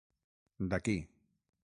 [0.71, 0.95] D'aquí.